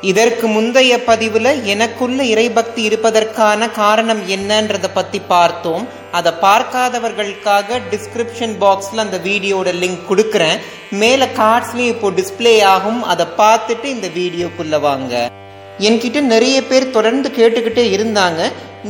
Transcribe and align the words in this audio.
இதற்கு 0.00 0.46
முந்தைய 0.46 0.96
பதிவுல 1.06 1.64
எனக்குள்ள 1.64 2.22
இறைபக்தி 2.22 2.82
இருப்பதற்கான 2.88 3.70
காரணம் 3.70 4.28
என்னன்றத 4.28 4.86
பத்தி 4.94 5.18
பார்த்தோம். 5.18 5.88
அதை 6.12 6.32
பார்க்காதவர்களுக்காக 6.42 7.80
டிஸ்கிரிப்ஷன் 7.90 8.54
பாக்ஸ்ல 8.60 8.96
அந்த 8.96 9.18
வீடியோட 9.18 9.74
லிங்க் 9.82 10.06
கொடுக்கறேன். 10.08 10.58
மேல 10.90 11.28
கார்ட்ஸ்லயும் 11.36 11.92
இப்போ 11.94 12.10
டிஸ்பிளே 12.10 12.64
ஆகும். 12.64 13.02
அதை 13.02 13.26
பார்த்துட்டு 13.36 13.84
இந்த 13.84 14.08
வீடியோக்குள்ள 14.08 14.80
வாங்க. 14.80 15.30
என்கிட்ட 15.86 16.20
நிறைய 16.32 16.56
பேர் 16.70 16.94
தொடர்ந்து 16.96 17.28
கேட்டுக்கிட்டே 17.36 17.84
இருந்தாங்க. 17.96 18.40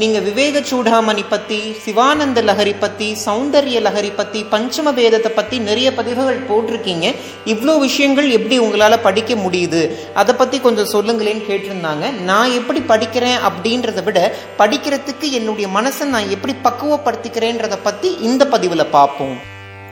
நீங்கள் 0.00 0.24
விவேக 0.26 0.60
சூடாமணி 0.70 1.22
பற்றி 1.30 1.58
சிவானந்த 1.84 2.40
லஹரி 2.48 2.74
பற்றி 2.82 3.08
சௌந்தர்ய 3.24 3.78
லஹரி 3.86 4.10
பற்றி 4.18 4.40
பஞ்சம 4.52 4.92
வேதத்தை 4.98 5.30
பற்றி 5.38 5.56
நிறைய 5.68 5.88
பதிவுகள் 5.98 6.46
போட்டிருக்கீங்க. 6.50 7.06
இவ்வளோ 7.52 7.74
விஷயங்கள் 7.86 8.28
எப்படி 8.38 8.58
உங்களால் 8.64 9.04
படிக்க 9.06 9.34
முடியுது? 9.44 9.82
அதை 10.22 10.34
பற்றி 10.40 10.58
கொஞ்சம் 10.66 10.92
சொல்லுங்களேன்னு 10.94 11.48
கேட்டிருந்தாங்க. 11.50 12.06
நான் 12.30 12.56
எப்படி 12.60 12.82
படிக்கிறேன் 12.92 13.38
அப்படின்றத 13.50 14.02
விட 14.08 14.20
படிக்கிறதுக்கு 14.62 15.28
என்னுடைய 15.40 15.68
மனசை 15.78 16.06
நான் 16.16 16.34
எப்படி 16.36 16.56
பக்குவப்படுத்திக்கிறேன்றதை 16.68 17.80
பற்றி 17.88 18.10
இந்த 18.28 18.44
பதிவில் 18.54 18.92
பார்ப்போம். 18.98 19.38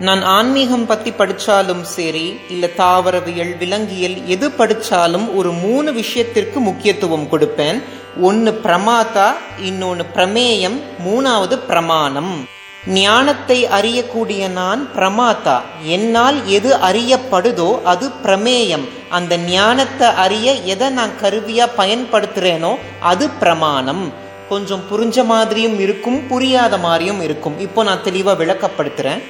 நான் 0.06 0.20
ஆன்மீகம் 0.22 0.86
பத்தி 0.86 1.10
படிச்சாலும் 1.10 1.80
சரி 1.82 2.27
இல்ல 2.48 2.66
தாவரவியல் 2.77 3.56
விலங்கியல் 3.56 4.27
எது 4.27 4.48
படிச்சாலும் 4.48 5.34
ஒரு 5.34 5.50
மூணு 5.52 5.92
விஷயத்திற்கு 5.92 6.60
முக்கியத்துவம் 6.60 7.27
கொடுப்பேன். 7.30 7.78
ஒன்னு 8.20 8.50
பிரமாதா 8.62 9.26
இன்னொன்னு 9.69 10.04
பிரமேயம் 10.14 10.76
மூணாவது 11.06 11.56
பிரமாணம். 11.70 12.48
ஞானத்தை 12.86 13.58
அறியக்கூடிய 13.78 14.48
நான் 14.48 14.88
பிரமாதா. 14.96 15.56
என்னால் 15.82 16.38
எது 16.46 16.70
அறியப்படுதோ 16.91 17.82
அது 17.82 18.08
பிரமேயம். 18.24 18.86
அந்த 19.08 19.36
ஞானத்தை 19.36 20.08
அறிய 20.08 20.52
எதை 20.74 20.88
நான் 20.88 21.16
கருவியா 21.22 21.69
பயன்படுத்துறேனோ 21.76 22.72
அது 23.00 23.28
பிரமாணம். 23.30 24.12
கொஞ்சம் 24.48 24.84
புரிஞ்ச 24.92 25.24
மாதிரியும் 25.24 25.80
இருக்கும் 25.80 26.20
புரியாத 26.26 26.78
மாதிரியும் 26.78 27.20
இருக்கும். 27.22 27.58
இப்போ 27.58 27.82
நான் 27.82 28.04
தெளிவா 28.04 28.34
விளக்கப்படுத்துறேன். 28.42 29.22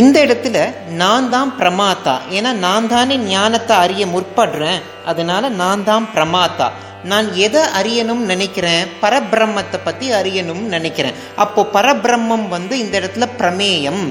இந்த 0.00 0.16
இடத்துல 0.26 0.58
நான் 1.00 1.30
தான் 1.34 1.50
பிரமாத்தா. 1.58 2.14
ஏன்னா 2.36 2.50
நான் 2.66 2.88
தானே 2.88 3.16
ஞானத்தை 3.16 3.76
அறிய 3.76 4.06
முற்படுறேன். 4.06 4.80
அதனால 5.10 5.48
நான் 5.62 5.84
தான் 5.84 6.08
பிரமாத்தா. 6.14 6.68
நான் 7.10 7.34
எதை 7.46 7.62
அறியணும்னு 7.78 8.30
நினைக்கிறேன்? 8.32 8.84
பரபிரம்மத்தை 9.02 9.78
பற்றி 9.84 10.12
அறியணும்னு 10.12 10.68
நினைக்கிறேன். 10.76 11.16
அப்போ 11.36 11.62
பரபிரம்மம் 11.76 12.46
வந்து 12.48 12.78
இந்த 12.78 12.94
இடத்துல 13.00 13.28
பிரமேயம். 13.40 14.04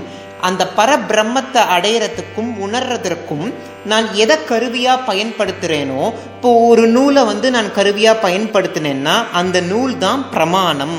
அந்த 0.50 0.64
பரபிரம்மத்தை 0.78 1.62
அடையிறதுக்கும் 1.76 2.52
உணர்றதற்கும் 2.66 3.48
நான் 3.92 4.08
எதை 4.24 4.38
கருவியாக 4.52 5.06
பயன்படுத்துகிறேனோ 5.10 6.04
இப்போ 6.36 6.52
ஒரு 6.70 6.88
நூலை 6.88 7.24
வந்து 7.24 7.48
நான் 7.52 7.74
கருவியாக 7.80 8.24
பயன்படுத்தினேன்னா 8.28 9.16
அந்த 9.42 9.58
நூல் 9.72 9.98
தான் 9.98 10.24
பிரமாணம். 10.30 10.98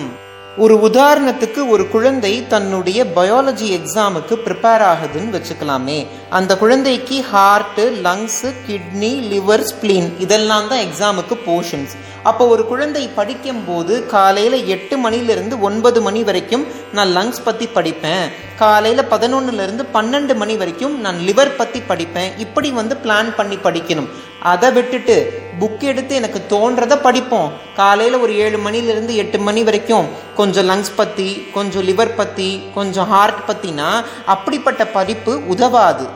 ஒரு 0.57 0.75
உதாரணத்துக்கு 0.87 1.61
ஒரு 1.75 1.89
குழந்தை 1.89 2.47
தன்னுடைய 2.47 3.05
பயாலஜி 3.15 3.69
எக்ஸாமுக்கு 3.77 4.35
ப்ரிப்பேர் 4.47 4.83
ஆகுதுன்னு 4.89 5.35
வச்சுக்கலாமே. 5.37 5.97
அந்த 6.39 6.57
குழந்தைக்கு 6.63 7.25
heart 7.31 7.85
lungs 8.07 8.51
kidney 8.67 9.11
liver 9.31 9.65
spleen 9.71 10.09
இதெல்லாம் 10.25 10.69
தான் 10.69 10.83
எக்ஸாமுக்கு 10.87 11.37
போர்ஷன்ஸ் 11.47 11.95
அப்போ 12.31 12.47
ஒரு 12.47 12.65
குழந்தை 12.67 13.05
படிக்கும் 13.19 13.63
போது 13.69 13.95
காலையில் 14.07 14.59
எட்டு 14.75 14.97
மணிலிருந்து 15.05 15.61
ஒன்பது 15.69 16.03
மணி 16.03 16.23
வரைக்கும் 16.29 16.67
நான் 16.93 17.15
லங்ஸ் 17.17 17.45
பற்றி 17.45 17.69
படிப்பேன். 17.77 18.27
காலையில் 18.59 19.11
பதினொன்னுலேருந்து 19.15 19.87
பன்னெண்டு 19.97 20.35
மணி 20.43 20.57
வரைக்கும் 20.57 21.01
நான் 21.01 21.19
லிவர் 21.29 21.57
பற்றி 21.57 21.83
படிப்பேன். 21.89 22.31
இப்படி 22.39 22.71
வந்து 22.71 22.97
பிளான் 23.07 23.31
பண்ணி 23.39 23.57
படிக்கணும். 23.57 24.11
அதை 24.53 24.71
விட்டுட்டு 24.73 25.17
புக் 25.61 25.83
எடுத்து 25.91 26.13
எனக்கு 26.15 26.41
தோன்றதை 26.53 26.97
படிப்போம். 27.03 27.53
காலையில் 27.77 28.19
ஒரு 28.25 28.33
ஏழு 28.45 28.59
மணிலேருந்து 28.67 29.15
எட்டு 29.23 29.39
மணி 29.39 29.63
வரைக்கும் 29.69 30.09
கொஞ்சம் 30.37 30.69
லங்ஸ் 30.71 30.97
பற்றி 30.97 31.29
கொஞ்சம் 31.55 31.87
லிவர் 31.89 32.17
பற்றி 32.17 32.49
கொஞ்சம் 32.75 33.09
ஹார்ட் 33.09 33.47
பற்றினா 33.47 33.91
அப்படிப்பட்ட 34.35 34.83
படிப்பு 34.97 35.35
உதவாது. 35.47 36.07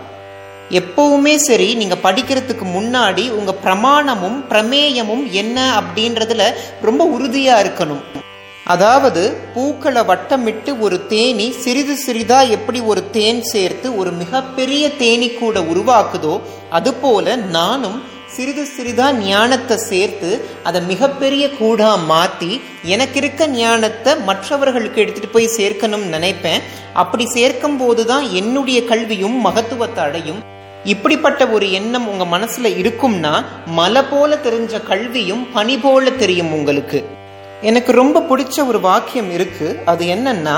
எப்பவுமே 0.81 1.35
சரி 1.49 1.69
நீங்கள் 1.81 2.05
படிக்கிறதுக்கு 2.07 2.67
முன்னாடி 2.77 3.25
உங்கள் 3.31 3.61
பிரமாணமும் 3.65 4.39
பிரமேயமும் 4.51 5.27
என்ன 5.43 5.59
அப்படின்றதுல 5.81 6.45
ரொம்ப 6.83 7.05
உறுதியாக 7.17 7.63
இருக்கணும். 7.65 8.05
அதாவது 8.75 9.23
பூக்களை 9.55 10.03
வட்டமிட்டு 10.03 10.71
ஒரு 10.81 10.97
தேனி 11.07 11.47
சிறிது 11.65 11.95
சிறிதா 12.07 12.39
எப்படி 12.49 12.81
ஒரு 12.81 13.03
தேன் 13.11 13.43
சேர்த்து 13.43 13.89
ஒரு 13.97 14.11
மிகப்பெரிய 14.23 14.85
தேனி 15.03 15.29
கூட 15.31 15.61
உருவாக்குதோ 15.73 16.35
அதுபோல 16.71 17.37
நானும் 17.37 17.99
சிறிது 18.37 18.65
சிறிதா 18.75 19.07
ஞானத்தை 19.19 19.77
சேர்த்து 19.91 20.31
அதை 20.69 20.81
மிகப்பெரிய 20.91 21.45
கூடா 21.59 21.91
மாத்தி 22.11 22.51
எனக்கு 22.95 23.19
இருக்க 23.21 23.47
ஞானத்தை 23.61 24.13
மற்றவர்களுக்கு 24.29 25.01
எடுத்துட்டு 25.03 25.29
போய் 25.29 25.55
சேர்க்கணும்னு 25.57 26.15
நினைப்பேன். 26.17 26.65
அப்படி 27.03 27.27
சேர்க்கும் 27.37 27.77
போதுதான் 27.77 28.25
என்னுடைய 28.41 28.79
கல்வியும் 28.85 29.39
மகத்துவத்தை 29.47 30.03
அடையும். 30.05 30.41
இப்படிப்பட்ட 30.85 31.43
ஒரு 31.47 31.67
எண்ணம் 31.73 32.09
உங்க 32.09 32.25
மனசுல 32.37 32.71
இருக்கும்னா 32.83 33.35
மலை 33.79 34.03
போல 34.11 34.39
தெரிஞ்ச 34.47 34.83
கல்வியும் 34.91 35.45
பனி 35.53 35.77
போல 35.79 36.11
தெரியும் 36.23 36.53
உங்களுக்கு. 36.53 37.01
எனக்கு 37.63 37.93
ரொம்ப 37.93 38.25
பிடிச்ச 38.31 38.67
ஒரு 38.67 38.81
வாக்கியம் 38.81 39.31
இருக்கு. 39.31 39.69
அது 39.85 40.05
என்னன்னா 40.17 40.57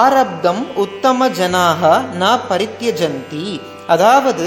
ஆரப்தம் 0.00 0.62
உத்தம 0.84 1.28
ஜனாக 1.40 1.82
ந 2.20 2.38
பரித்தியஜந்தி. 2.50 3.46
அதாவது 3.86 4.46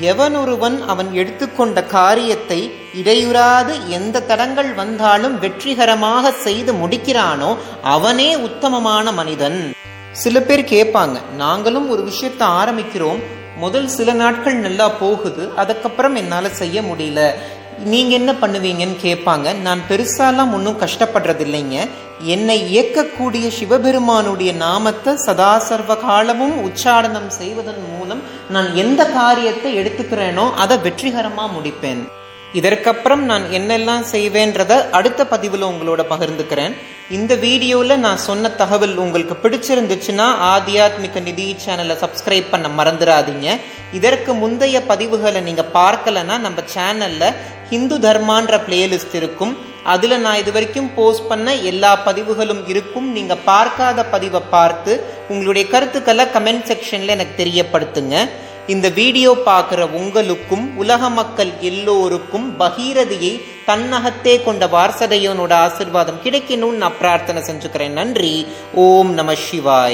எவனொருவன் 0.00 0.86
அவன் 0.86 1.12
எடுத்துக்கொண்ட 1.12 1.82
காரியத்தை 1.82 2.72
இடையுறாது 3.02 3.86
எந்த 3.88 4.22
தடங்கள் 4.22 4.74
வந்தாலும் 4.74 5.38
வெற்றிகரமாக 5.38 6.30
செய்து 6.30 6.72
முடிக்கிறானோ 6.72 7.56
அவனே 7.82 8.36
உத்தமமான 8.36 9.12
மனிதன். 9.12 9.72
சில 10.12 10.40
பேர் 10.40 10.64
கேட்பாங்க 10.64 11.16
நாங்களும் 11.36 11.90
ஒரு 11.90 12.02
விஷயத்தை 12.02 12.48
ஆரம்பிக்கிறோம். 12.48 13.22
முதல் 13.56 13.88
சில 13.88 14.12
நாட்கள் 14.12 14.54
நல்லா 14.54 14.88
போகுது. 14.88 15.48
அதுக்கப்புறம் 15.56 16.14
என்னால் 16.14 16.52
செய்ய 16.52 16.82
முடியல. 16.82 17.34
நீங்க 17.84 18.14
என்ன 18.14 18.32
பண்ணுவீங்கன்னு 18.32 18.96
கேட்பாங்க 19.02 19.56
நான் 19.60 19.80
பெருசாலாம் 19.88 20.52
ஒன்றும் 20.52 20.80
கஷ்டப்படுறது 20.80 21.44
இல்லைங்க 21.44 21.88
என்னை 22.24 22.70
இயக்கக்கூடிய 22.70 23.48
சிவபெருமானுடைய 23.48 24.52
நாமத்தை 24.52 25.16
சதா 25.16 25.58
சர்வ 25.58 25.96
காலமும் 25.96 26.68
உச்சாரணம் 26.68 27.26
செய்வதன் 27.26 27.98
மூலம் 27.98 28.22
நான் 28.50 28.74
எந்த 28.74 29.04
காரியத்தை 29.04 29.78
எடுத்துக்கிறேனோ 29.78 30.52
அதை 30.54 30.76
வெற்றிகரமா 30.76 31.46
முடிப்பேன். 31.56 32.08
இதற்கப்புறம் 32.54 33.22
நான் 33.30 33.44
என்னெல்லாம் 33.58 34.04
செய்வேன்றத 34.12 34.90
அடுத்த 34.98 35.26
பதிவில் 35.32 35.66
உங்களோட 35.70 36.02
பகிர்ந்துக்கிறேன். 36.12 36.74
இந்த 37.16 37.32
வீடியோவில் 37.34 38.02
நான் 38.04 38.24
சொன்ன 38.28 38.50
தகவல் 38.62 38.94
உங்களுக்கு 38.96 39.34
பிடிச்சிருந்துச்சுன்னா 39.42 40.26
ஆத்தியாத்மிக 40.52 41.22
நிதி 41.28 41.46
சேனலை 41.64 41.96
சப்ஸ்கிரைப் 42.04 42.50
பண்ண 42.50 42.68
மறந்துடாதீங்க. 42.78 43.48
இதற்கு 43.98 44.30
முந்தைய 44.42 44.82
பதிவுகளை 44.90 45.42
நீங்கள் 45.48 45.72
பார்க்கலன்னா 45.78 46.36
நம்ம 46.46 46.64
சேனலில் 46.74 47.36
ஹிந்து 47.70 47.98
தர்மான்ற 48.06 48.56
பிளேலிஸ்ட் 48.66 49.16
இருக்கும். 49.20 49.54
அதில் 49.92 50.22
நான் 50.24 50.40
இது 50.40 50.50
வரைக்கும் 50.52 50.90
போஸ்ட் 50.96 51.28
பண்ண 51.28 51.54
எல்லா 51.70 51.92
பதிவுகளும் 52.08 52.68
இருக்கும். 52.72 53.12
நீங்கள் 53.12 53.44
பார்க்காத 53.52 54.04
பதிவை 54.04 54.40
பார்த்து 54.56 54.92
உங்களுடைய 55.28 55.68
கருத்துக்களை 55.68 56.24
கமெண்ட் 56.34 56.68
செக்ஷனில் 56.70 57.14
எனக்கு 57.16 57.34
தெரியப்படுத்துங்க. 57.42 58.16
இந்த 58.68 58.88
வீடியோ 58.88 59.36
பார்க்குற 59.46 59.90
உங்களுக்கும் 59.90 60.76
உலக 60.76 61.10
மக்கள் 61.10 61.50
எல்லோருக்கும் 61.60 62.60
பகீரதியை 62.60 63.40
தன்னகத்தே 63.66 64.42
கொண்ட 64.42 64.66
வாரசதையோனோட 64.66 65.52
ஆசிர்வாதம் 65.66 66.20
கிடைக்கணும்னு 66.24 66.76
நான் 66.82 66.98
பிரார்த்தனை 66.98 67.42
செஞ்சுக்கிறேன். 67.42 67.90
நன்றி. 67.90 68.46
ஓம் 68.74 69.12
நம 69.12 69.32
சிவாய். 69.32 69.86